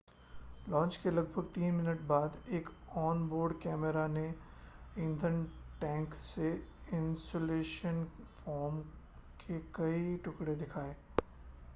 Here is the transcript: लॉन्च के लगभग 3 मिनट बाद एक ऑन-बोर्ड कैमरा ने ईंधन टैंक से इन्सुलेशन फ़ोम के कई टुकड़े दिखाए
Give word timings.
लॉन्च 0.69 0.95
के 0.97 1.11
लगभग 1.11 1.51
3 1.53 1.71
मिनट 1.71 1.99
बाद 2.07 2.37
एक 2.51 2.69
ऑन-बोर्ड 2.97 3.53
कैमरा 3.61 4.05
ने 4.07 4.25
ईंधन 4.99 5.43
टैंक 5.81 6.13
से 6.25 6.51
इन्सुलेशन 6.93 8.03
फ़ोम 8.39 8.79
के 9.41 9.59
कई 9.75 10.15
टुकड़े 10.25 10.55
दिखाए 10.55 10.95